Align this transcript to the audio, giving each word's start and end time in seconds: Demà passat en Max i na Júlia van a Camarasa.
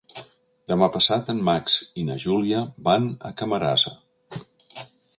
Demà 0.71 0.87
passat 0.95 1.29
en 1.33 1.43
Max 1.51 1.77
i 2.03 2.07
na 2.09 2.17
Júlia 2.25 2.65
van 2.91 3.09
a 3.31 3.35
Camarasa. 3.43 3.97